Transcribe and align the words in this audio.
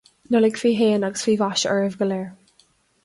Nollaig 0.35 0.55
faoi 0.61 0.71
shéan 0.79 1.05
agus 1.09 1.27
faoi 1.27 1.37
mhaise 1.43 1.71
oraibh 1.75 2.01
go 2.01 2.11
léir 2.13 2.27